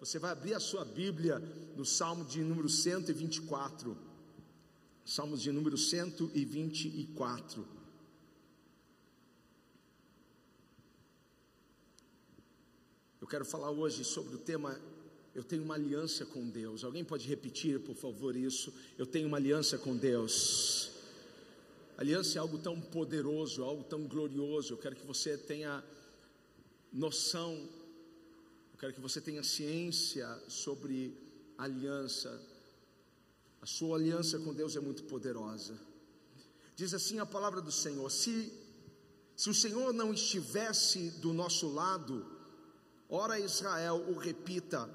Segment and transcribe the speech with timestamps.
[0.00, 1.38] Você vai abrir a sua Bíblia
[1.76, 3.94] no Salmo de número 124.
[5.04, 7.68] Salmos de número 124.
[13.20, 14.80] Eu quero falar hoje sobre o tema
[15.34, 16.82] Eu tenho uma aliança com Deus.
[16.82, 18.72] Alguém pode repetir, por favor, isso?
[18.96, 20.92] Eu tenho uma aliança com Deus.
[21.98, 24.72] Aliança é algo tão poderoso, algo tão glorioso.
[24.72, 25.84] Eu quero que você tenha
[26.90, 27.68] noção,
[28.80, 31.14] quero que você tenha ciência sobre
[31.58, 32.40] aliança.
[33.60, 35.78] A sua aliança com Deus é muito poderosa.
[36.74, 38.50] Diz assim a palavra do Senhor: se,
[39.36, 42.26] se o Senhor não estivesse do nosso lado,
[43.06, 44.88] ora Israel, o repita,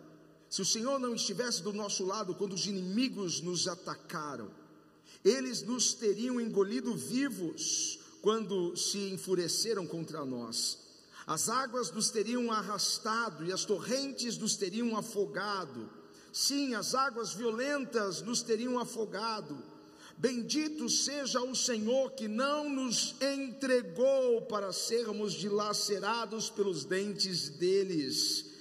[0.49, 4.49] se o Senhor não estivesse do nosso lado quando os inimigos nos atacaram,
[5.23, 10.84] eles nos teriam engolido vivos quando se enfureceram contra nós.
[11.27, 15.89] As águas nos teriam arrastado e as torrentes nos teriam afogado.
[16.31, 19.57] Sim, as águas violentas nos teriam afogado.
[20.17, 28.54] Bendito seja o Senhor que não nos entregou para sermos dilacerados pelos dentes deles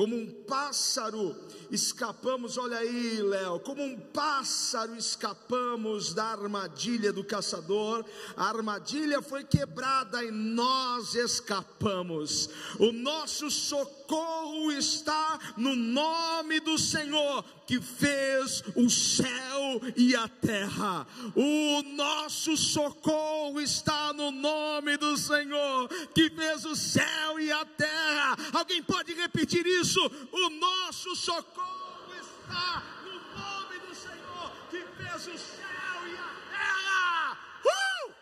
[0.00, 1.36] como um pássaro
[1.70, 8.02] escapamos, olha aí, Léo, como um pássaro escapamos da armadilha do caçador.
[8.34, 12.48] A armadilha foi quebrada e nós escapamos.
[12.78, 21.06] O nosso socorro está no nome do Senhor que fez o céu e a terra.
[21.36, 28.36] O nosso socorro está no nome do Senhor que fez o céu e a terra.
[28.52, 30.00] Alguém pode repetir isso?
[30.32, 37.38] O nosso socorro está no nome do Senhor que fez o céu e a terra.
[37.64, 38.12] Uh!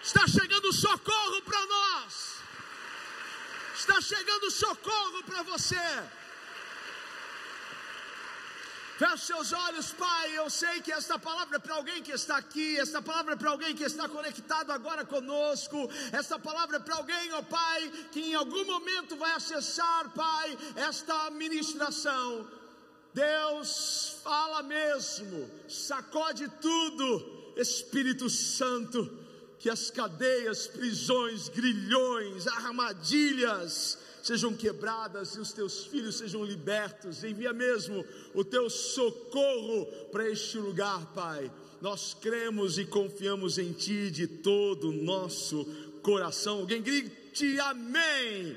[0.00, 2.36] Está chegando socorro para nós.
[3.74, 6.17] Está chegando socorro para você.
[8.98, 10.36] Feche seus olhos, Pai.
[10.36, 13.50] Eu sei que esta palavra é para alguém que está aqui, esta palavra é para
[13.50, 18.34] alguém que está conectado agora conosco, esta palavra é para alguém, ó Pai, que em
[18.34, 22.48] algum momento vai acessar, Pai, esta ministração.
[23.14, 29.16] Deus, fala mesmo, sacode tudo, Espírito Santo,
[29.60, 33.96] que as cadeias, prisões, grilhões, armadilhas,
[34.28, 37.24] sejam quebradas e os teus filhos sejam libertos.
[37.24, 41.50] Envia mesmo o teu socorro para este lugar, Pai.
[41.80, 45.64] Nós cremos e confiamos em Ti de todo o nosso
[46.02, 46.58] coração.
[46.58, 48.54] Alguém grite amém.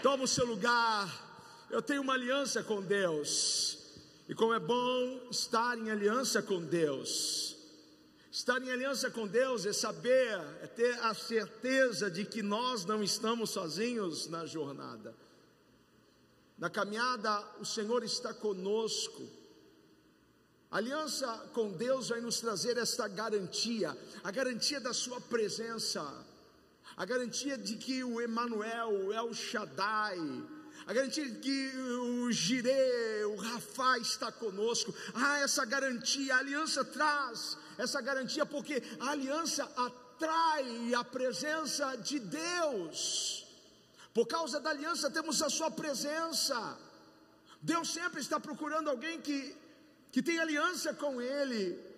[0.00, 1.66] Toma o seu lugar.
[1.68, 3.78] Eu tenho uma aliança com Deus.
[4.28, 7.53] E como é bom estar em aliança com Deus.
[8.34, 13.00] Estar em aliança com Deus é saber, é ter a certeza de que nós não
[13.00, 15.14] estamos sozinhos na jornada.
[16.58, 17.30] Na caminhada,
[17.60, 19.22] o Senhor está conosco.
[20.68, 26.02] A aliança com Deus vai nos trazer esta garantia, a garantia da Sua presença,
[26.96, 30.18] a garantia de que o Emanuel, o El Shaddai,
[30.86, 34.94] a garantia de que o Jirê, o Rafa está conosco.
[35.14, 42.18] Ah, essa garantia, a aliança traz essa garantia, porque a aliança atrai a presença de
[42.18, 43.46] Deus.
[44.12, 46.78] Por causa da aliança, temos a Sua presença.
[47.60, 49.56] Deus sempre está procurando alguém que,
[50.12, 51.93] que tem aliança com Ele.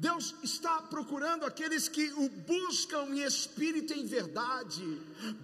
[0.00, 4.82] Deus está procurando aqueles que o buscam em espírito e em verdade.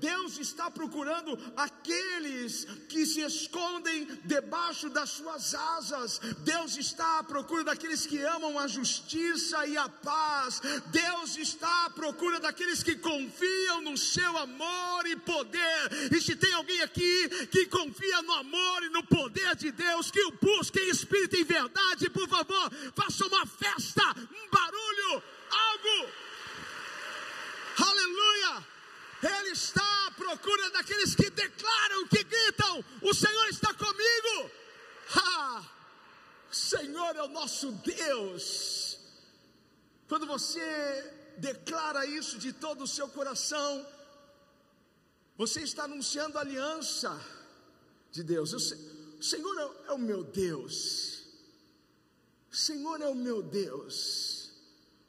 [0.00, 6.18] Deus está procurando aqueles que se escondem debaixo das suas asas.
[6.38, 10.62] Deus está à procura daqueles que amam a justiça e a paz.
[10.86, 16.10] Deus está à procura daqueles que confiam no seu amor e poder.
[16.10, 20.24] E se tem alguém aqui que confia no amor e no poder de Deus, que
[20.24, 24.02] o busque em espírito e em verdade, por favor, faça uma festa
[24.50, 26.12] barulho, algo.
[27.78, 28.66] Aleluia!
[29.22, 34.50] Ele está à procura daqueles que declaram, que gritam: O Senhor está comigo.
[35.14, 35.65] Ah,
[36.50, 38.98] o Senhor é o nosso Deus.
[40.09, 43.86] Quando você declara isso de todo o seu coração,
[45.36, 47.21] você está anunciando a aliança
[48.10, 48.53] de Deus.
[48.53, 51.24] O Senhor é o meu Deus.
[52.50, 54.35] O Senhor é o meu Deus.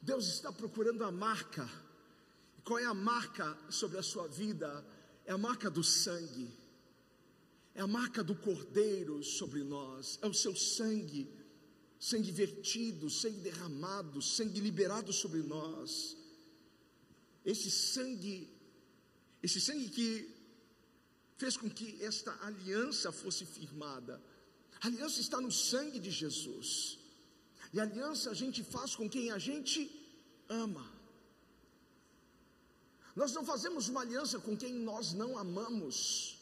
[0.01, 1.69] Deus está procurando a marca.
[2.63, 4.85] Qual é a marca sobre a sua vida?
[5.25, 6.51] É a marca do sangue.
[7.73, 10.19] É a marca do cordeiro sobre nós.
[10.21, 11.29] É o seu sangue.
[11.99, 16.15] Sangue vertido, sangue derramado, sangue liberado sobre nós.
[17.43, 18.49] Esse sangue,
[19.41, 20.37] esse sangue que
[21.37, 24.21] fez com que esta aliança fosse firmada.
[24.81, 26.99] A aliança está no sangue de Jesus.
[27.77, 29.79] E aliança a gente faz com quem a gente
[30.49, 30.85] ama.
[33.15, 36.39] Nós não fazemos uma aliança com quem nós não amamos.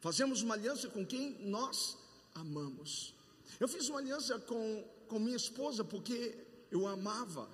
[0.00, 1.24] Fazemos uma aliança com quem
[1.56, 1.96] nós
[2.34, 3.14] amamos.
[3.60, 4.64] Eu fiz uma aliança com,
[5.06, 6.36] com minha esposa porque
[6.68, 7.48] eu amava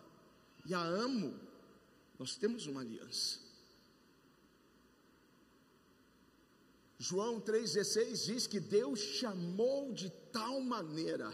[0.64, 1.38] e a amo.
[2.18, 3.40] Nós temos uma aliança.
[6.98, 11.30] João 3,16 diz que Deus chamou de tal maneira,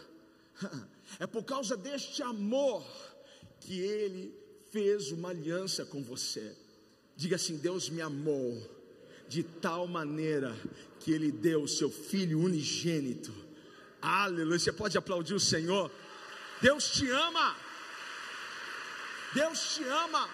[1.19, 2.85] é por causa deste amor
[3.59, 4.33] que Ele
[4.71, 6.55] fez uma aliança com você.
[7.15, 8.61] Diga assim: Deus me amou
[9.27, 10.55] de tal maneira
[10.99, 13.33] que Ele deu o seu Filho unigênito.
[14.01, 14.59] Aleluia.
[14.59, 15.91] Você pode aplaudir o Senhor.
[16.61, 17.55] Deus te ama.
[19.33, 20.29] Deus te ama.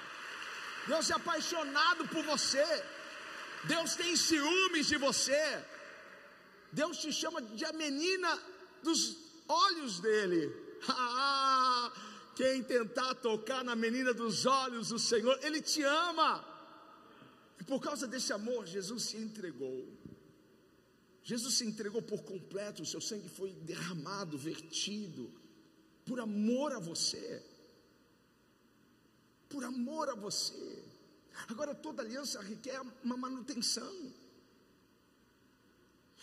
[0.87, 2.65] Deus é apaixonado por você.
[3.65, 5.63] Deus tem ciúmes de você.
[6.71, 8.39] Deus te chama de a menina
[8.81, 10.69] dos olhos dele.
[10.87, 11.91] Ah,
[12.37, 16.45] quem tentar tocar na menina dos olhos do Senhor, Ele te ama.
[17.59, 19.85] E por causa desse amor, Jesus se entregou.
[21.21, 25.29] Jesus se entregou por completo, o seu sangue foi derramado, vertido,
[26.05, 27.43] por amor a você.
[29.49, 30.85] Por amor a você.
[31.49, 34.13] Agora, toda aliança requer uma manutenção.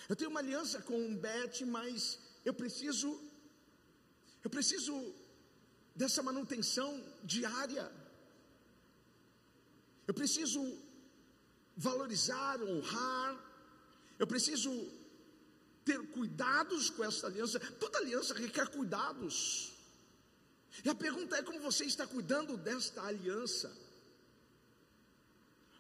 [0.08, 3.08] Eu tenho uma aliança com o Beth, mas eu preciso,
[4.44, 4.94] eu preciso
[6.00, 6.90] dessa manutenção
[7.24, 7.90] diária.
[10.06, 10.60] Eu preciso
[11.76, 13.32] valorizar, honrar.
[14.16, 14.70] Eu preciso
[15.84, 17.58] ter cuidados com essa aliança.
[17.58, 19.72] Toda aliança requer cuidados.
[20.84, 23.76] E a pergunta é como você está cuidando desta aliança.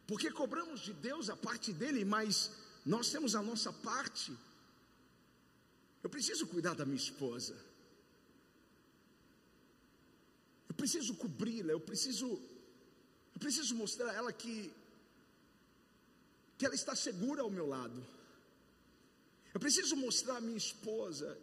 [0.08, 2.50] Porque cobramos de Deus a parte dele, mas
[2.84, 4.36] nós temos a nossa parte.
[6.06, 7.56] Eu preciso cuidar da minha esposa.
[10.68, 12.28] Eu preciso cobri-la, eu preciso
[13.34, 14.72] eu preciso mostrar a ela que
[16.56, 18.06] que ela está segura ao meu lado.
[19.52, 21.36] Eu preciso mostrar à minha esposa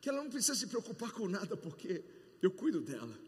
[0.00, 2.04] que ela não precisa se preocupar com nada porque
[2.40, 3.18] eu cuido dela.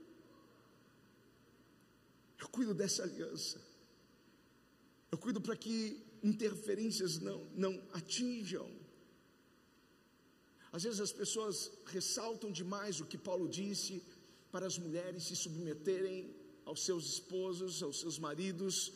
[2.38, 3.60] Eu cuido dessa aliança.
[5.10, 8.70] Eu cuido para que interferências não, não atinjam.
[10.72, 14.02] Às vezes as pessoas ressaltam demais o que Paulo disse
[14.50, 16.34] para as mulheres se submeterem
[16.64, 18.92] aos seus esposos, aos seus maridos,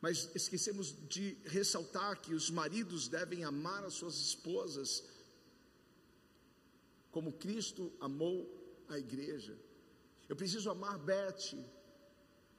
[0.00, 5.04] mas esquecemos de ressaltar que os maridos devem amar as suas esposas
[7.10, 8.48] como Cristo amou
[8.88, 9.56] a igreja.
[10.28, 11.54] Eu preciso amar Beth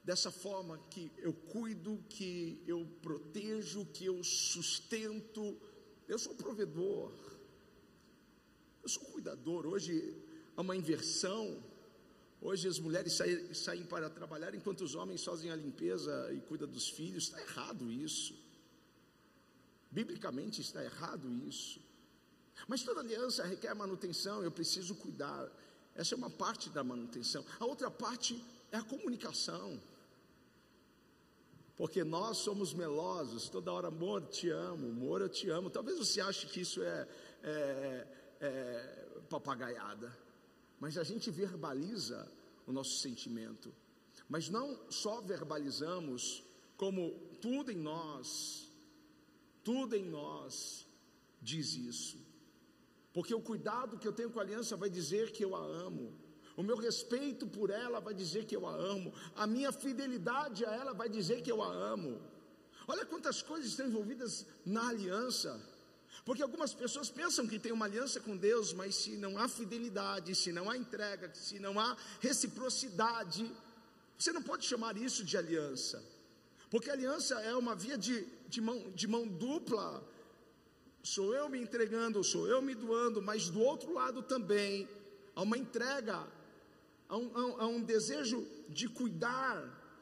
[0.04, 5.56] dessa forma que eu cuido, que eu protejo, que eu sustento.
[6.08, 7.12] Eu sou provedor.
[8.82, 9.66] Eu sou cuidador.
[9.66, 10.16] Hoje
[10.56, 11.62] há uma inversão.
[12.40, 16.68] Hoje as mulheres saem, saem para trabalhar enquanto os homens fazem a limpeza e cuidam
[16.68, 17.24] dos filhos.
[17.24, 18.34] Está errado isso.
[19.90, 21.80] Biblicamente está errado isso.
[22.66, 25.48] Mas toda aliança requer manutenção, eu preciso cuidar.
[25.94, 27.44] Essa é uma parte da manutenção.
[27.60, 29.80] A outra parte é a comunicação.
[31.82, 35.68] Porque nós somos melosos, toda hora, amor, te amo, amor, eu te amo.
[35.68, 37.08] Talvez você ache que isso é,
[37.42, 38.06] é,
[38.40, 40.16] é papagaiada,
[40.78, 42.30] mas a gente verbaliza
[42.68, 43.74] o nosso sentimento.
[44.28, 46.44] Mas não só verbalizamos,
[46.76, 48.70] como tudo em nós,
[49.64, 50.86] tudo em nós
[51.40, 52.16] diz isso.
[53.12, 56.14] Porque o cuidado que eu tenho com a aliança vai dizer que eu a amo.
[56.56, 59.12] O meu respeito por ela vai dizer que eu a amo.
[59.34, 62.20] A minha fidelidade a ela vai dizer que eu a amo.
[62.86, 65.60] Olha quantas coisas estão envolvidas na aliança.
[66.24, 70.34] Porque algumas pessoas pensam que tem uma aliança com Deus, mas se não há fidelidade,
[70.34, 73.50] se não há entrega, se não há reciprocidade,
[74.18, 76.04] você não pode chamar isso de aliança.
[76.70, 80.02] Porque aliança é uma via de, de, mão, de mão dupla
[81.02, 84.88] sou eu me entregando, sou eu me doando, mas do outro lado também
[85.34, 86.24] há uma entrega,
[87.12, 89.56] há um, há um, desejo de cuidar.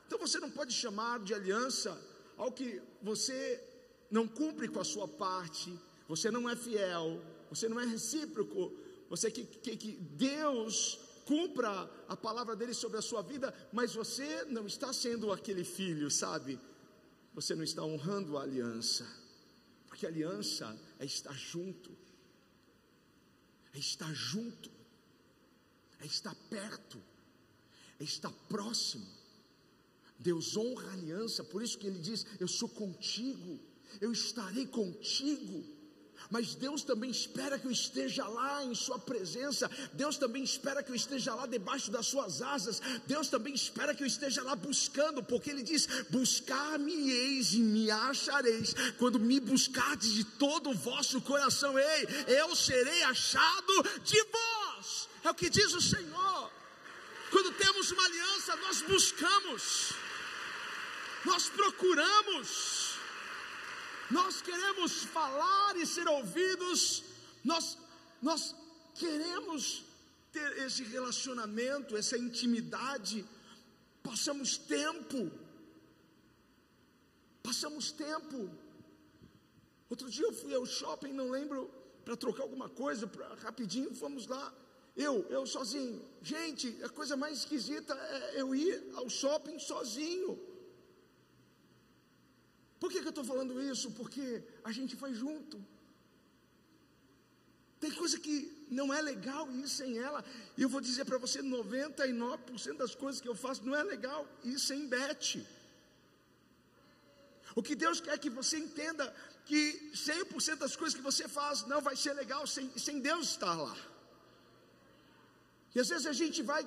[0.07, 2.00] Então você não pode chamar de aliança
[2.37, 3.62] ao que você
[4.11, 5.76] não cumpre com a sua parte,
[6.09, 8.73] você não é fiel, você não é recíproco,
[9.09, 14.45] você que, que, que Deus cumpra a palavra dele sobre a sua vida, mas você
[14.45, 16.59] não está sendo aquele filho, sabe?
[17.35, 19.07] Você não está honrando a aliança.
[19.88, 21.90] Porque aliança é estar junto,
[23.75, 24.71] é estar junto,
[26.00, 27.02] é estar perto,
[27.99, 29.07] é estar próximo.
[30.19, 33.59] Deus honra a aliança, por isso que ele diz: Eu sou contigo.
[34.00, 35.64] eu estarei contigo.
[36.28, 40.90] Mas Deus também espera que eu esteja lá em Sua presença, Deus também espera que
[40.90, 45.23] eu esteja lá debaixo das Suas asas, Deus também espera que eu esteja lá buscando,
[45.23, 51.78] porque Ele diz: Buscar-me-eis e me achareis, quando me buscardes de todo o vosso coração,
[51.78, 54.50] ei, eu serei achado de vós,
[55.25, 56.50] é o que diz o Senhor.
[57.31, 59.93] Quando temos uma aliança, nós buscamos,
[61.25, 62.97] nós procuramos,
[64.11, 67.05] nós queremos falar e ser ouvidos,
[67.45, 67.79] nós,
[68.21, 68.55] nós
[68.95, 69.85] queremos
[70.33, 73.25] ter esse relacionamento, essa intimidade,
[74.03, 75.31] passamos tempo,
[77.43, 78.50] passamos tempo.
[79.89, 81.71] Outro dia eu fui ao shopping, não lembro,
[82.05, 84.53] para trocar alguma coisa, pra, rapidinho, fomos lá.
[85.07, 85.99] Eu, eu sozinho.
[86.21, 90.38] Gente, a coisa mais esquisita é eu ir ao shopping sozinho.
[92.78, 93.90] Por que, que eu estou falando isso?
[93.92, 95.57] Porque a gente vai junto.
[97.78, 100.23] Tem coisa que não é legal ir sem ela.
[100.57, 104.28] E eu vou dizer para você: 99% das coisas que eu faço não é legal
[104.45, 105.30] ir sem Beth.
[107.57, 109.04] O que Deus quer que você entenda
[109.47, 113.54] que 100% das coisas que você faz não vai ser legal sem, sem Deus estar
[113.54, 113.75] lá.
[115.75, 116.62] E às vezes a gente vai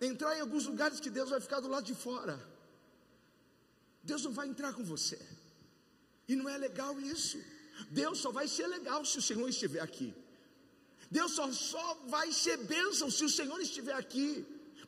[0.00, 2.36] entrar em alguns lugares que Deus vai ficar do lado de fora.
[4.02, 5.18] Deus não vai entrar com você.
[6.28, 7.38] E não é legal isso.
[7.90, 10.14] Deus só vai ser legal se o Senhor estiver aqui.
[11.10, 14.28] Deus só, só vai ser bênção se o Senhor estiver aqui.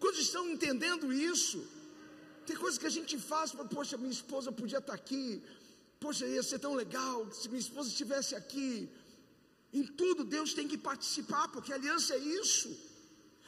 [0.01, 1.59] Quando estão entendendo isso?
[2.47, 5.43] Tem coisas que a gente faz, poxa, minha esposa podia estar aqui.
[6.01, 8.89] Poxa, ia ser tão legal se minha esposa estivesse aqui.
[9.73, 12.69] Em tudo Deus tem que participar, porque aliança é isso.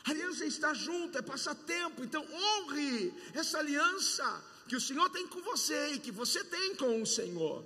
[0.05, 2.05] Aliança é estar junto, é passar tempo.
[2.05, 7.03] Então honre essa aliança que o Senhor tem com você e que você tem com
[7.03, 7.65] o Senhor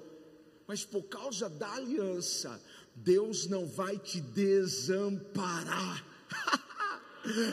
[0.66, 2.60] mas por causa da aliança,
[2.94, 6.04] Deus não vai te desamparar.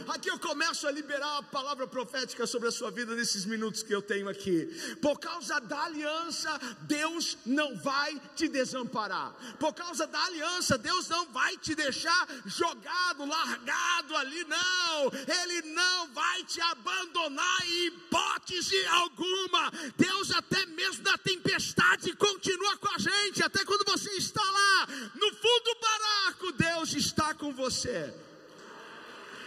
[0.09, 3.95] Aqui eu começo a liberar a palavra profética sobre a sua vida nesses minutos que
[3.95, 4.65] eu tenho aqui.
[5.01, 9.33] Por causa da aliança, Deus não vai te desamparar.
[9.59, 15.11] Por causa da aliança, Deus não vai te deixar jogado, largado ali, não.
[15.41, 19.71] Ele não vai te abandonar em hipótese alguma.
[19.97, 23.41] Deus, até mesmo na tempestade, continua com a gente.
[23.41, 28.13] Até quando você está lá no fundo do barco, Deus está com você.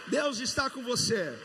[0.07, 1.37] Deus está com você.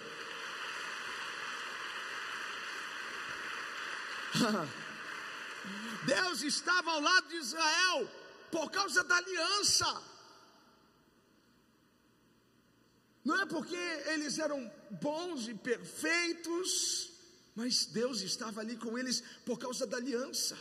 [6.05, 8.11] Deus estava ao lado de Israel
[8.51, 10.03] por causa da aliança.
[13.25, 13.77] Não é porque
[14.07, 17.11] eles eram bons e perfeitos,
[17.55, 20.57] mas Deus estava ali com eles por causa da aliança.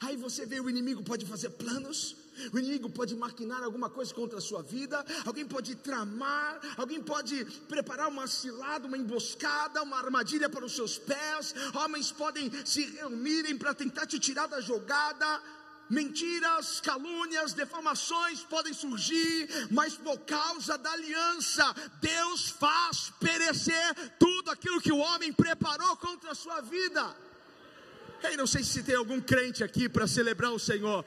[0.00, 2.14] Aí você vê o inimigo pode fazer planos,
[2.52, 7.44] o inimigo pode maquinar alguma coisa contra a sua vida, alguém pode tramar, alguém pode
[7.68, 13.56] preparar uma cilada, uma emboscada, uma armadilha para os seus pés, homens podem se reunirem
[13.56, 15.40] para tentar te tirar da jogada.
[15.90, 21.64] Mentiras, calúnias, defamações podem surgir, mas por causa da aliança,
[21.98, 27.16] Deus faz perecer tudo aquilo que o homem preparou contra a sua vida.
[28.22, 31.04] Ei, não sei se tem algum crente aqui para celebrar o Senhor.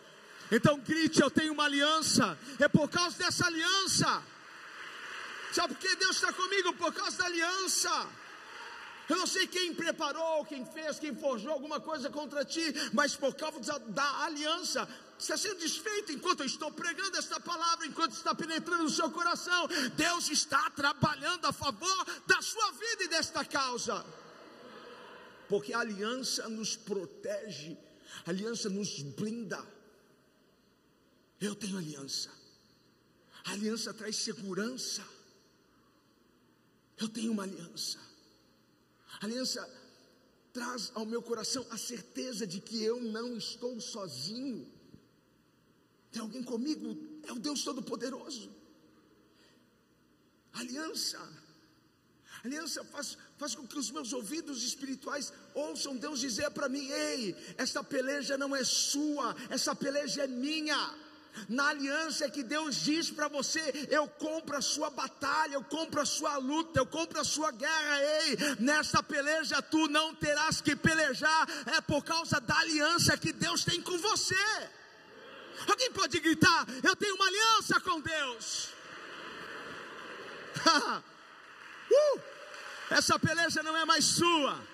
[0.52, 2.38] Então grite: Eu tenho uma aliança.
[2.60, 4.24] É por causa dessa aliança.
[5.54, 6.74] Sabe por que Deus está comigo?
[6.74, 8.10] Por causa da aliança.
[9.10, 13.36] Eu não sei quem preparou, quem fez, quem forjou alguma coisa contra ti, mas por
[13.36, 14.88] causa da aliança,
[15.20, 19.68] está sendo desfeito enquanto eu estou pregando esta palavra, enquanto está penetrando no seu coração.
[19.98, 24.06] Deus está trabalhando a favor da sua vida e desta causa,
[25.50, 27.78] porque a aliança nos protege,
[28.26, 29.62] a aliança nos blinda.
[31.42, 32.30] Eu tenho aliança.
[33.44, 35.04] A aliança traz segurança.
[36.98, 37.98] Eu tenho uma aliança.
[39.20, 39.68] A aliança
[40.54, 44.72] traz ao meu coração a certeza de que eu não estou sozinho.
[46.12, 46.96] Tem alguém comigo?
[47.24, 48.54] É o Deus Todo-Poderoso.
[50.54, 51.20] Aliança.
[52.44, 57.36] Aliança faz, faz com que os meus ouvidos espirituais ouçam Deus dizer para mim: Ei,
[57.58, 61.11] esta peleja não é sua, essa peleja é minha.
[61.48, 66.06] Na aliança que Deus diz para você: eu compro a sua batalha, eu compro a
[66.06, 68.02] sua luta, eu compro a sua guerra.
[68.02, 73.64] Ei, nesta peleja tu não terás que pelejar, é por causa da aliança que Deus
[73.64, 74.36] tem com você.
[75.68, 78.70] Alguém pode gritar: Eu tenho uma aliança com Deus.
[81.92, 82.22] uh,
[82.90, 84.71] essa peleja não é mais sua.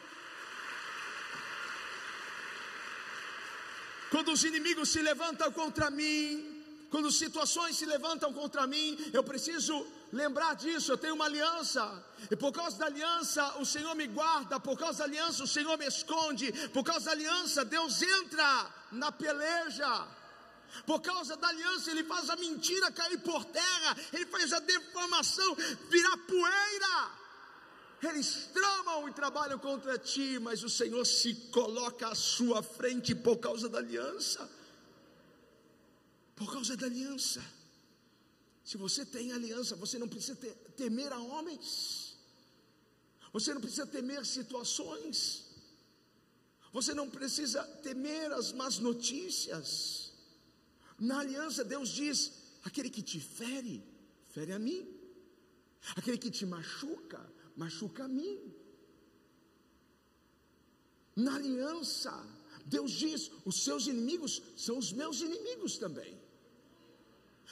[4.10, 6.58] Quando os inimigos se levantam contra mim,
[6.90, 10.92] quando situações se levantam contra mim, eu preciso lembrar disso.
[10.92, 11.84] Eu tenho uma aliança,
[12.32, 14.60] e por causa da aliança, o Senhor me guarda.
[14.60, 16.52] Por causa da aliança, o Senhor me esconde.
[16.70, 20.08] Por causa da aliança, Deus entra na peleja.
[20.86, 25.56] Por causa da aliança, Ele faz a mentira cair por terra, Ele faz a deformação
[25.90, 27.27] virar poeira.
[28.02, 33.38] Eles tramam e trabalham contra ti, mas o Senhor se coloca à sua frente por
[33.38, 34.50] causa da aliança.
[36.36, 37.44] Por causa da aliança.
[38.64, 42.18] Se você tem aliança, você não precisa ter, temer a homens.
[43.34, 45.46] Você não precisa temer situações.
[46.72, 50.14] Você não precisa temer as más notícias.
[51.00, 52.32] Na aliança, Deus diz:
[52.64, 53.84] aquele que te fere,
[54.30, 54.94] fere a mim.
[55.96, 57.26] Aquele que te machuca,
[57.58, 58.40] machuca a mim.
[61.16, 62.14] Na aliança,
[62.66, 66.16] Deus diz: os seus inimigos são os meus inimigos também.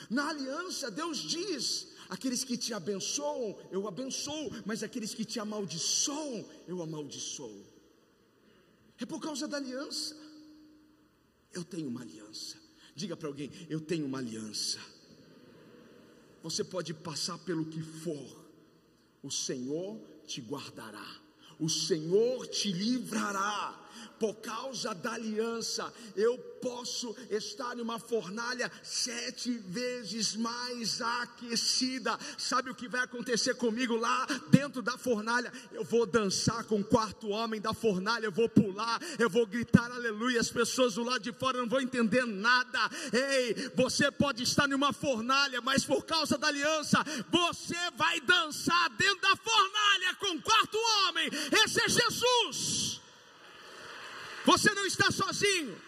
[0.09, 6.47] Na aliança, Deus diz: aqueles que te abençoam, eu abençoo, mas aqueles que te amaldiçoam,
[6.67, 7.65] eu amaldiçoo.
[8.99, 10.15] É por causa da aliança.
[11.51, 12.57] Eu tenho uma aliança.
[12.95, 14.79] Diga para alguém: eu tenho uma aliança.
[16.43, 18.44] Você pode passar pelo que for,
[19.25, 21.19] o Senhor te guardará,
[21.59, 23.84] o Senhor te livrará
[24.19, 32.17] por causa da aliança, eu posso estar em uma fornalha sete vezes mais aquecida.
[32.37, 35.53] Sabe o que vai acontecer comigo lá dentro da fornalha?
[35.71, 39.91] Eu vou dançar com o quarto homem da fornalha, eu vou pular, eu vou gritar
[39.91, 40.41] aleluia.
[40.41, 42.79] As pessoas do lado de fora não vão entender nada.
[43.13, 48.89] Ei, você pode estar em uma fornalha, mas por causa da aliança, você vai dançar
[48.97, 51.29] dentro da fornalha com o quarto homem.
[51.63, 52.84] Esse é Jesus.
[54.45, 55.81] Você não está sozinho.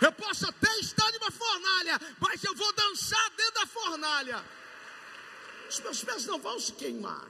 [0.00, 4.44] Eu posso até estar em uma fornalha, mas eu vou dançar dentro da fornalha.
[5.68, 7.28] Os meus pés não vão se queimar.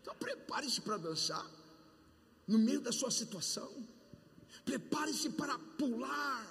[0.00, 1.44] Então prepare-se para dançar
[2.46, 3.70] no meio da sua situação.
[4.64, 6.46] Prepare-se para pular.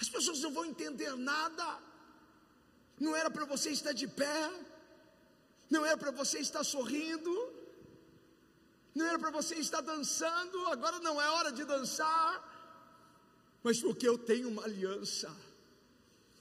[0.00, 1.80] As pessoas não vão entender nada.
[3.00, 4.50] Não era para você estar de pé.
[5.70, 7.32] Não era para você estar sorrindo.
[8.94, 12.52] Não era para você estar dançando, agora não é hora de dançar.
[13.62, 15.34] Mas porque eu tenho uma aliança.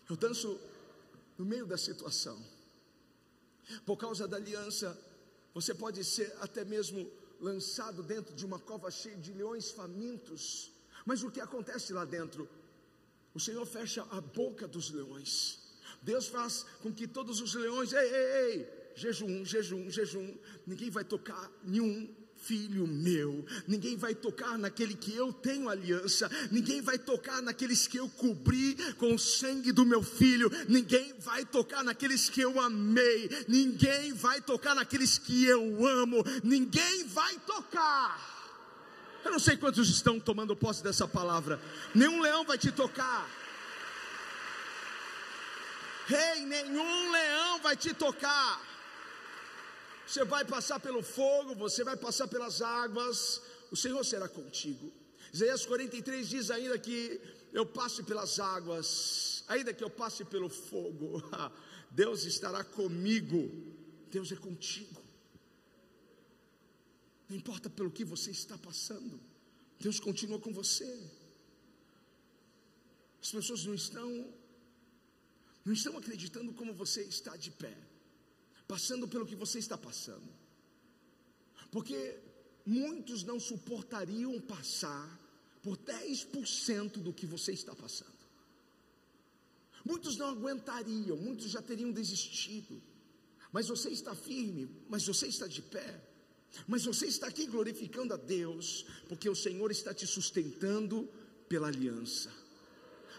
[0.10, 0.60] Eu danço
[1.38, 2.39] no meio da situação.
[3.86, 4.98] Por causa da aliança,
[5.54, 10.72] você pode ser até mesmo lançado dentro de uma cova cheia de leões famintos.
[11.06, 12.48] Mas o que acontece lá dentro?
[13.34, 15.60] O Senhor fecha a boca dos leões.
[16.02, 20.38] Deus faz com que todos os leões, ei, ei, ei, jejum, jejum, jejum,
[20.68, 26.82] ninguém vai tocar nenhum filho meu, ninguém vai tocar naquele que eu tenho aliança, ninguém
[26.82, 31.84] vai tocar naqueles que eu cobri com o sangue do meu filho, ninguém vai tocar
[31.84, 38.32] naqueles que eu amei, ninguém vai tocar naqueles que eu amo, ninguém vai tocar.
[39.23, 41.62] Eu não sei quantos estão tomando posse dessa palavra,
[41.95, 43.29] nenhum leão vai te tocar.
[46.06, 48.72] Rei, hey, nenhum leão vai te tocar.
[50.06, 54.92] Você vai passar pelo fogo, você vai passar pelas águas, o Senhor será contigo.
[55.34, 57.20] Isaías 43 diz ainda que
[57.52, 61.24] eu passe pelas águas, ainda que eu passe pelo fogo,
[61.89, 63.74] Deus estará comigo.
[64.12, 65.02] Deus é contigo.
[67.28, 69.20] Não importa pelo que você está passando,
[69.80, 71.10] Deus continua com você.
[73.22, 74.34] As pessoas não estão
[75.66, 77.76] não estão acreditando como você está de pé
[78.67, 80.28] passando pelo que você está passando.
[81.71, 82.19] Porque
[82.65, 85.19] muitos não suportariam passar
[85.62, 88.12] por 10% do que você está passando.
[89.86, 92.82] Muitos não aguentariam, muitos já teriam desistido.
[93.52, 96.02] Mas você está firme, mas você está de pé.
[96.67, 101.10] Mas você está aqui glorificando a Deus, porque o Senhor está te sustentando
[101.49, 102.42] pela aliança.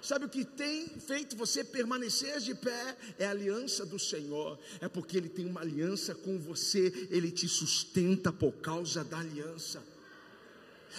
[0.04, 2.94] Sabe o que tem feito você permanecer de pé?
[3.18, 4.58] É a aliança do Senhor.
[4.78, 9.82] É porque Ele tem uma aliança com você, Ele te sustenta por causa da aliança.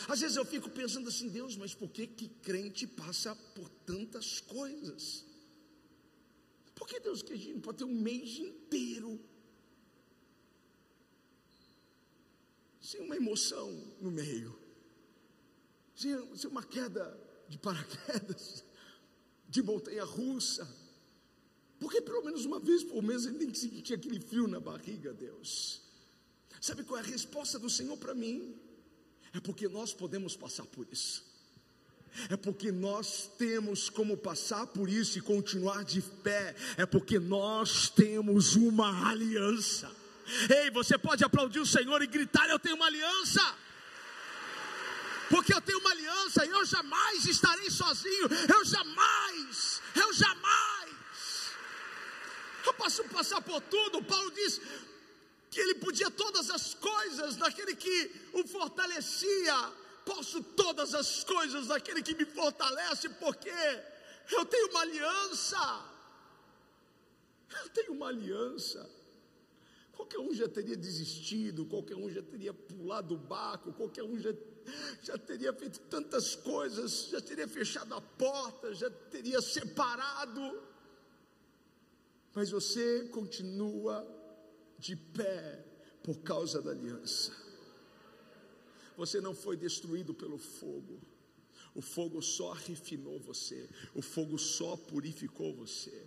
[0.07, 4.41] Às vezes eu fico pensando assim, Deus, mas por que que crente passa por tantas
[4.41, 5.23] coisas?
[6.73, 9.23] Por que Deus que a gente pode ter um mês inteiro
[12.81, 13.69] sem uma emoção
[14.01, 14.57] no meio,
[15.95, 17.15] sem, sem uma queda
[17.47, 18.65] de paraquedas?
[19.55, 20.67] De montanha russa.
[21.79, 25.13] Porque pelo menos uma vez por mês ele tem que sentir aquele frio na barriga,
[25.13, 25.81] Deus.
[26.59, 28.55] Sabe qual é a resposta do Senhor para mim?
[29.33, 31.23] É porque nós podemos passar por isso.
[32.29, 37.89] é porque nós temos como passar por isso e continuar de pé, é porque nós
[37.89, 39.91] temos uma aliança.
[40.49, 43.41] Ei, você pode aplaudir o Senhor e gritar: Eu tenho uma aliança.
[45.29, 46.05] Porque eu tenho uma aliança
[46.45, 48.27] eu jamais estarei sozinho.
[48.53, 50.95] Eu jamais, eu jamais.
[52.65, 54.03] Eu posso passar por tudo.
[54.03, 54.59] Paulo diz
[55.51, 59.73] que ele podia todas as coisas daquele que o fortalecia.
[60.05, 63.49] Posso todas as coisas daquele que me fortalece, porque
[64.31, 65.85] eu tenho uma aliança.
[67.63, 68.87] Eu tenho uma aliança.
[69.95, 74.33] Qualquer um já teria desistido, qualquer um já teria pulado o barco, qualquer um já,
[75.01, 80.61] já teria feito tantas coisas, já teria fechado a porta, já teria separado.
[82.33, 84.05] Mas você continua
[84.77, 85.65] de pé
[86.03, 87.31] por causa da aliança.
[88.97, 91.01] Você não foi destruído pelo fogo.
[91.73, 93.69] O fogo só refinou você.
[93.93, 96.05] O fogo só purificou você.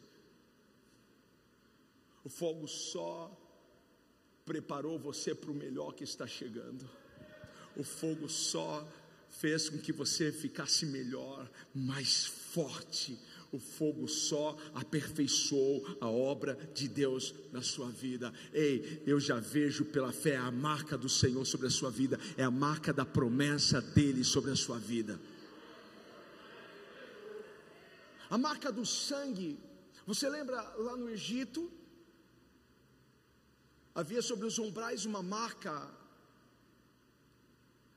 [2.25, 3.31] O fogo só
[4.49, 6.89] preparou você para o melhor que está chegando.
[7.77, 8.89] O fogo só
[9.29, 13.19] fez com que você ficasse melhor, mais forte.
[13.53, 18.33] O fogo só aperfeiçoou a obra de Deus na sua vida.
[18.51, 22.43] Ei, eu já vejo pela fé a marca do Senhor sobre a sua vida, é
[22.43, 25.21] a marca da promessa dele sobre a sua vida.
[28.31, 29.59] A marca do sangue.
[30.07, 31.71] Você lembra lá no Egito?
[33.95, 35.89] Havia sobre os umbrais uma marca.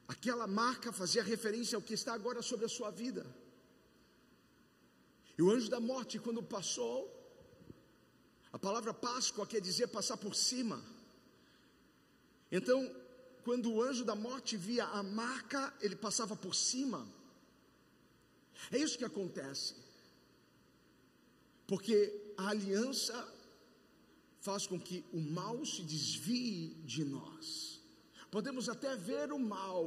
[0.08, 3.25] Aquela marca fazia referência ao que está agora sobre a sua vida.
[5.38, 6.97] E o anjo da morte, quando passou,
[8.51, 10.84] a palavra Páscoa quer dizer passar por cima.
[12.51, 12.93] Então,
[13.43, 17.08] quando o anjo da morte via a marca, ele passava por cima.
[18.71, 19.75] É isso que acontece.
[21.65, 23.15] Porque a aliança
[24.41, 27.80] faz com que o mal se desvie de nós.
[28.30, 29.86] Podemos até ver o mal,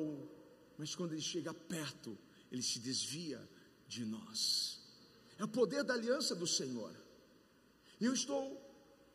[0.78, 2.16] mas quando ele chega perto,
[2.50, 3.46] ele se desvia
[3.88, 4.80] de nós.
[5.38, 6.94] É o poder da aliança do Senhor.
[8.00, 8.60] Eu estou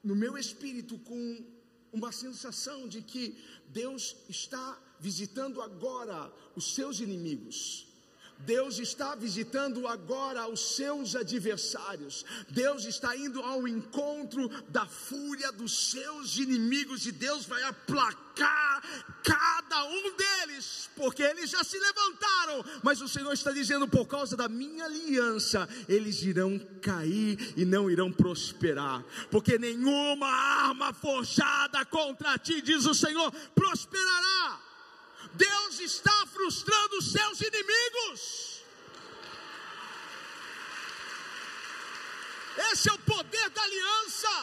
[0.04, 1.46] no meu espírito com
[1.92, 7.88] uma sensação de que Deus está visitando agora os seus inimigos.
[8.40, 12.26] Deus está visitando agora os seus adversários.
[12.50, 18.82] Deus está indo ao encontro da fúria dos seus inimigos e Deus vai aplacar
[19.24, 24.38] cada um deles, porque eles já se levantaram, mas o Senhor está dizendo por causa
[24.38, 32.38] da minha aliança, eles irão cair e não irão prosperar, porque nenhuma arma forjada contra
[32.38, 34.69] ti, diz o Senhor, prosperará.
[35.46, 38.20] Deus está frustrando os seus inimigos.
[42.72, 44.34] Esse é o poder da aliança.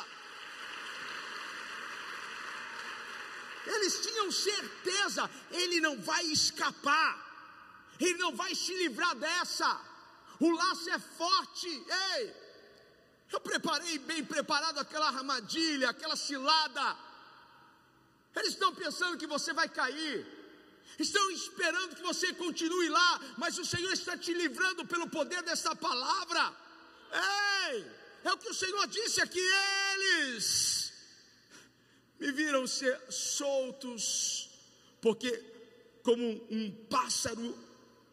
[3.75, 7.13] Eles tinham certeza, ele não vai escapar,
[7.99, 9.71] ele não vai se livrar dessa.
[10.39, 11.69] O laço é forte,
[12.13, 12.47] ei.
[13.33, 16.97] Eu preparei bem preparado aquela armadilha, aquela cilada.
[18.37, 20.36] Eles estão pensando que você vai cair
[20.99, 25.75] estão esperando que você continue lá, mas o Senhor está te livrando pelo poder dessa
[25.75, 26.55] palavra.
[27.71, 27.87] Ei,
[28.25, 29.41] é o que o Senhor disse aqui:
[29.95, 30.93] eles
[32.19, 34.49] me viram ser soltos,
[35.01, 35.31] porque
[36.03, 37.57] como um pássaro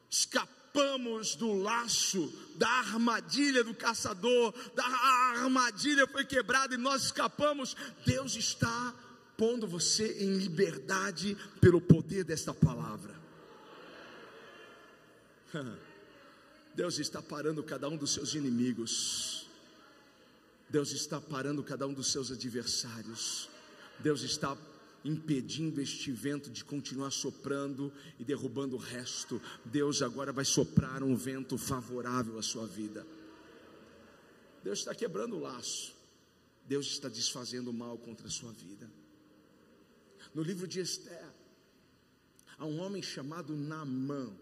[0.10, 7.76] escapamos do laço, da armadilha do caçador, da armadilha foi quebrada e nós escapamos.
[8.06, 8.94] Deus está
[9.38, 13.14] pondo você em liberdade pelo poder desta palavra.
[16.76, 19.48] Deus está parando cada um dos seus inimigos.
[20.70, 23.50] Deus está parando cada um dos seus adversários.
[24.00, 24.58] Deus está
[25.06, 29.42] impedindo este vento de continuar soprando e derrubando o resto.
[29.64, 33.06] Deus agora vai soprar um vento favorável à sua vida.
[34.64, 35.94] Deus está quebrando o laço.
[36.66, 38.90] Deus está desfazendo o mal contra a sua vida.
[40.34, 41.32] No livro de Esther,
[42.58, 44.36] há um homem chamado Naamã.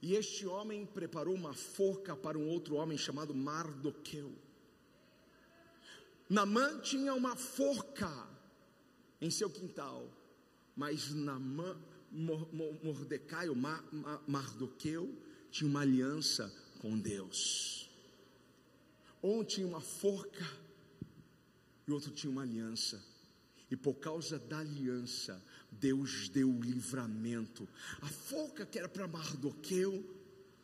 [0.00, 4.32] E este homem preparou uma forca para um outro homem chamado Mardoqueu.
[6.30, 8.28] Namã tinha uma forca
[9.20, 10.08] em seu quintal,
[10.76, 11.76] mas Namã,
[12.82, 13.46] Mordecai,
[14.26, 15.14] Mardoqueu,
[15.50, 16.50] tinha uma aliança
[16.80, 17.90] com Deus.
[19.22, 20.46] Um tinha uma forca
[21.86, 23.02] e outro tinha uma aliança.
[23.70, 27.68] E por causa da aliança, Deus deu o livramento.
[28.00, 30.04] A foca que era para Mardoqueu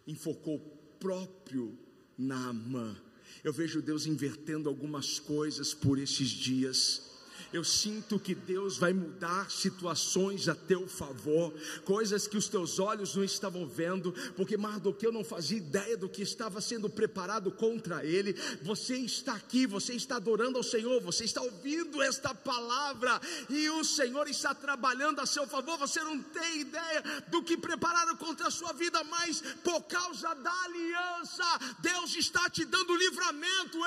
[0.06, 0.58] enfocou
[0.98, 1.78] próprio
[2.16, 2.96] Naamã.
[3.42, 7.13] Eu vejo Deus invertendo algumas coisas por esses dias
[7.52, 13.14] eu sinto que Deus vai mudar situações a teu favor, coisas que os teus olhos
[13.14, 18.32] não estavam vendo, porque Mardoqueu não fazia ideia do que estava sendo preparado contra ele.
[18.62, 23.84] Você está aqui, você está adorando ao Senhor, você está ouvindo esta palavra e o
[23.84, 25.78] Senhor está trabalhando a seu favor.
[25.78, 30.52] Você não tem ideia do que prepararam contra a sua vida, mas por causa da
[30.64, 31.44] aliança,
[31.80, 33.78] Deus está te dando livramento.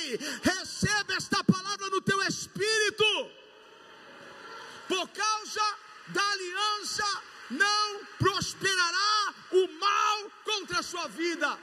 [0.00, 2.95] Ei, recebe esta palavra no teu espírito
[4.88, 5.76] por causa
[6.08, 11.58] da aliança, não prosperará o mal contra a sua vida,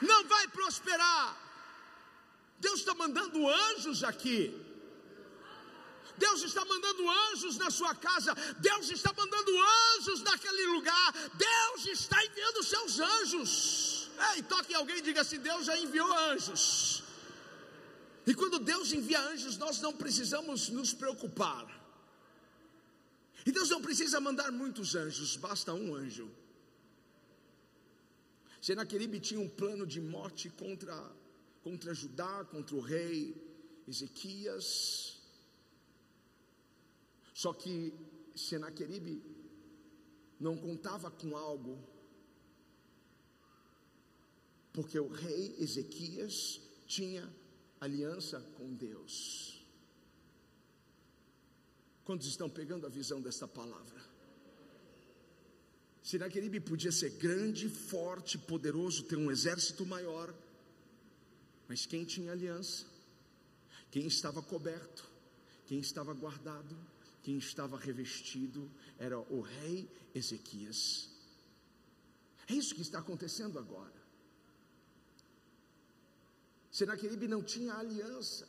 [0.00, 1.36] não vai prosperar.
[2.58, 4.60] Deus está mandando anjos aqui.
[6.16, 9.50] Deus está mandando anjos na sua casa, Deus está mandando
[9.96, 14.10] anjos naquele lugar, Deus está enviando seus anjos.
[14.32, 17.03] Ei, toque alguém e diga assim: Deus já enviou anjos.
[18.26, 21.66] E quando Deus envia anjos, nós não precisamos nos preocupar.
[23.46, 26.30] E Deus não precisa mandar muitos anjos, basta um anjo.
[28.60, 30.96] Senaqueribe tinha um plano de morte contra,
[31.62, 33.36] contra Judá, contra o rei
[33.86, 35.20] Ezequias.
[37.34, 37.92] Só que
[38.34, 39.22] Senaqueribe
[40.40, 41.78] não contava com algo,
[44.72, 47.30] porque o rei Ezequias tinha
[47.84, 49.64] aliança com Deus.
[52.04, 54.02] Quantos estão pegando a visão desta palavra?
[56.02, 60.34] Sinaqueribe podia ser grande, forte, poderoso, ter um exército maior,
[61.66, 62.84] mas quem tinha aliança?
[63.90, 65.10] Quem estava coberto?
[65.66, 66.76] Quem estava guardado?
[67.22, 68.70] Quem estava revestido?
[68.98, 71.08] Era o rei Ezequias.
[72.46, 74.03] É isso que está acontecendo agora.
[76.74, 78.48] Senaqueribe não tinha aliança,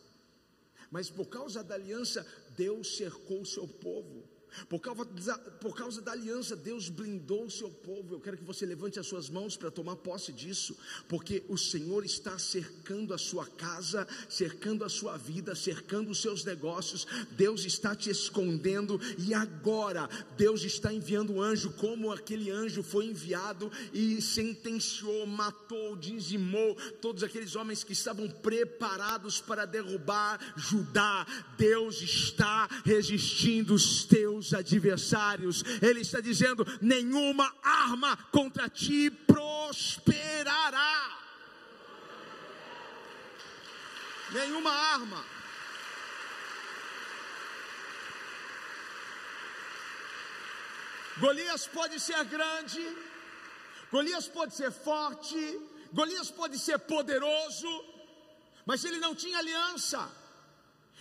[0.89, 2.25] mas por causa da aliança,
[2.57, 4.24] Deus cercou o seu povo.
[4.69, 8.15] Por causa, da, por causa da aliança, Deus blindou o seu povo.
[8.15, 12.05] Eu quero que você levante as suas mãos para tomar posse disso, porque o Senhor
[12.05, 17.05] está cercando a sua casa, cercando a sua vida, cercando os seus negócios.
[17.31, 23.05] Deus está te escondendo e agora Deus está enviando um anjo, como aquele anjo foi
[23.05, 31.25] enviado e sentenciou, matou, dizimou todos aqueles homens que estavam preparados para derrubar Judá.
[31.57, 35.63] Deus está resistindo os teus seus adversários.
[35.81, 41.19] Ele está dizendo: nenhuma arma contra ti prosperará.
[44.31, 45.35] Nenhuma arma.
[51.17, 52.85] Golias pode ser grande,
[53.89, 55.37] Golias pode ser forte,
[55.93, 57.85] Golias pode ser poderoso,
[58.65, 60.24] mas ele não tinha aliança.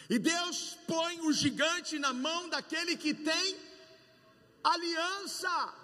[0.09, 3.57] E Deus põe o gigante na mão daquele que tem
[4.63, 5.75] aliança.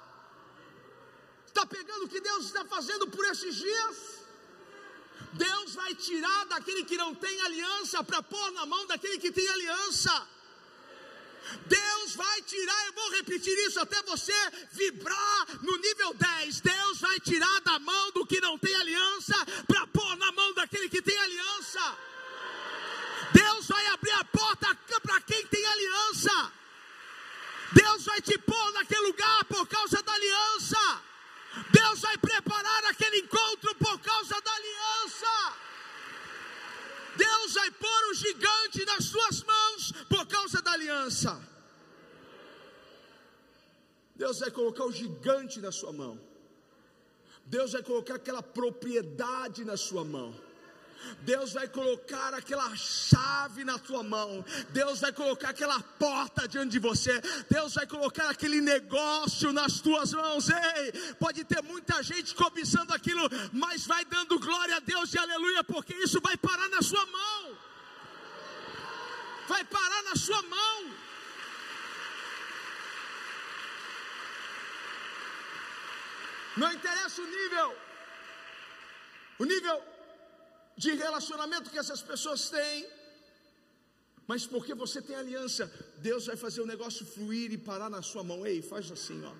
[1.46, 4.20] Está pegando o que Deus está fazendo por esses dias?
[5.32, 9.48] Deus vai tirar daquele que não tem aliança para pôr na mão daquele que tem
[9.48, 10.28] aliança.
[11.66, 14.34] Deus vai tirar, eu vou repetir isso até você
[14.72, 16.60] vibrar no nível 10.
[16.60, 19.34] Deus vai tirar da mão do que não tem aliança
[19.66, 21.98] para pôr na mão daquele que tem aliança.
[23.40, 24.68] Deus vai abrir a porta
[25.02, 26.52] para quem tem aliança.
[27.72, 30.82] Deus vai te pôr naquele lugar por causa da aliança.
[31.72, 35.34] Deus vai preparar aquele encontro por causa da aliança.
[37.16, 41.32] Deus vai pôr o gigante nas suas mãos por causa da aliança.
[44.14, 46.20] Deus vai colocar o gigante na sua mão.
[47.46, 50.49] Deus vai colocar aquela propriedade na sua mão.
[51.22, 56.78] Deus vai colocar aquela chave na tua mão, Deus vai colocar aquela porta diante de
[56.78, 60.48] você, Deus vai colocar aquele negócio nas tuas mãos.
[60.48, 65.64] Ei, pode ter muita gente cobiçando aquilo, mas vai dando glória a Deus e aleluia,
[65.64, 67.58] porque isso vai parar na sua mão.
[69.48, 70.90] Vai parar na sua mão.
[76.56, 77.76] Não interessa o nível,
[79.38, 79.99] o nível
[80.82, 82.86] de relacionamento que essas pessoas têm,
[84.30, 85.62] mas porque você tem aliança,
[85.98, 88.46] Deus vai fazer o negócio fluir e parar na sua mão.
[88.46, 89.34] Ei, faz assim, ó.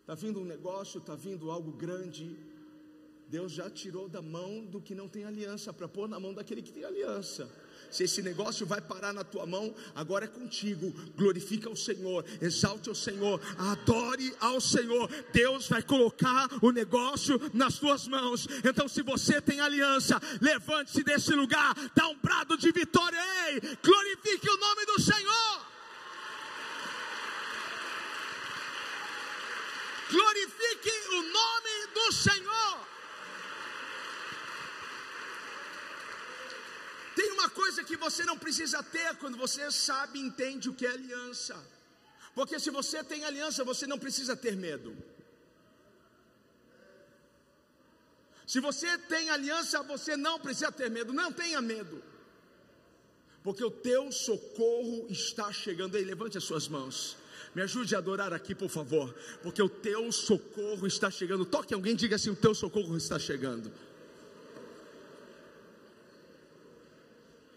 [0.00, 2.24] Está vindo um negócio, está vindo algo grande.
[3.28, 6.62] Deus já tirou da mão do que não tem aliança, para pôr na mão daquele
[6.62, 7.42] que tem aliança.
[7.94, 10.90] Se esse negócio vai parar na tua mão, agora é contigo.
[11.16, 15.08] Glorifica o Senhor, exalte o Senhor, adore ao Senhor.
[15.32, 18.48] Deus vai colocar o negócio nas tuas mãos.
[18.64, 23.16] Então, se você tem aliança, levante-se desse lugar, dá um brado de vitória.
[23.46, 25.66] Ei, glorifique o nome do Senhor.
[30.10, 32.94] Glorifique o nome do Senhor.
[37.14, 40.86] Tem uma coisa que você não precisa ter quando você sabe e entende o que
[40.86, 41.56] é aliança.
[42.34, 44.96] Porque se você tem aliança, você não precisa ter medo.
[48.46, 51.12] Se você tem aliança, você não precisa ter medo.
[51.12, 52.02] Não tenha medo.
[53.42, 55.96] Porque o teu socorro está chegando.
[55.96, 57.16] Ei, levante as suas mãos.
[57.54, 59.14] Me ajude a adorar aqui, por favor.
[59.42, 61.44] Porque o teu socorro está chegando.
[61.44, 63.70] Toque alguém, diga assim: o teu socorro está chegando.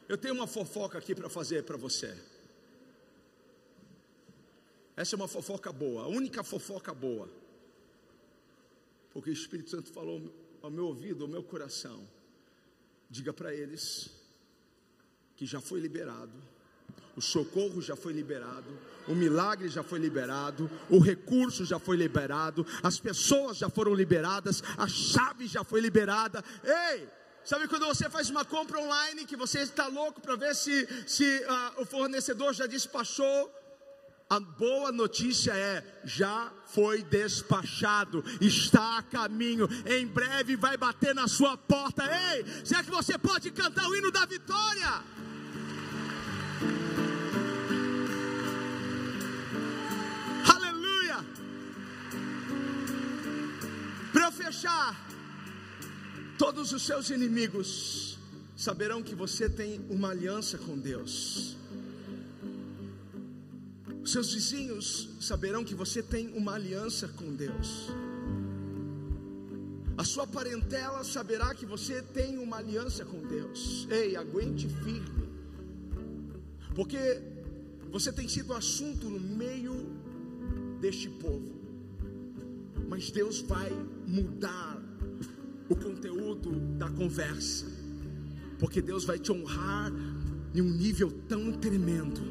[0.08, 2.16] Eu tenho uma fofoca aqui para fazer para você.
[4.96, 7.30] Essa é uma fofoca boa, a única fofoca boa.
[9.12, 12.08] Porque o Espírito Santo falou ao meu ouvido, ao meu coração.
[13.10, 14.10] Diga para eles
[15.36, 16.34] que já foi liberado,
[17.16, 18.68] o socorro já foi liberado,
[19.08, 24.64] o milagre já foi liberado, o recurso já foi liberado, as pessoas já foram liberadas,
[24.78, 26.44] a chave já foi liberada.
[26.64, 27.08] Ei,
[27.48, 31.24] Sabe quando você faz uma compra online que você está louco para ver se, se
[31.24, 33.50] uh, o fornecedor já despachou?
[34.30, 41.30] A boa notícia é: já foi despachado, está a caminho, em breve vai bater na
[41.30, 42.04] sua porta.
[42.34, 45.02] Ei, será que você pode cantar o hino da vitória?
[50.54, 51.26] Aleluia!
[54.12, 55.08] Para eu fechar,
[56.38, 58.20] Todos os seus inimigos
[58.56, 61.58] saberão que você tem uma aliança com Deus.
[64.06, 67.90] Seus vizinhos saberão que você tem uma aliança com Deus.
[69.98, 73.88] A sua parentela saberá que você tem uma aliança com Deus.
[73.90, 75.28] Ei, aguente firme.
[76.76, 77.20] Porque
[77.90, 79.74] você tem sido assunto no meio
[80.80, 81.52] deste povo.
[82.88, 83.72] Mas Deus vai
[84.06, 84.77] mudar
[85.70, 87.66] o conteúdo da conversa,
[88.60, 89.92] porque Deus vai te honrar
[90.54, 92.22] em um nível tão tremendo,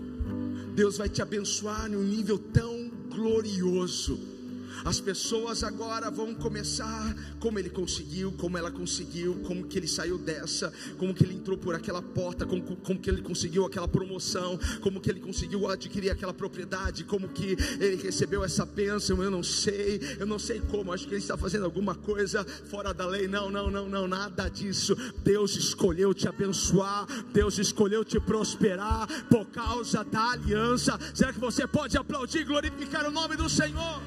[0.74, 4.35] Deus vai te abençoar em um nível tão glorioso
[4.84, 10.18] as pessoas agora vão começar como ele conseguiu, como ela conseguiu, como que ele saiu
[10.18, 14.58] dessa, como que ele entrou por aquela porta, como, como que ele conseguiu aquela promoção,
[14.80, 19.42] como que ele conseguiu adquirir aquela propriedade, como que ele recebeu essa bênção, eu não
[19.42, 23.28] sei, eu não sei como, acho que ele está fazendo alguma coisa fora da lei.
[23.28, 24.96] Não, não, não, não, nada disso.
[25.22, 30.98] Deus escolheu te abençoar, Deus escolheu te prosperar por causa da aliança.
[31.14, 34.00] Será que você pode aplaudir e glorificar o nome do Senhor?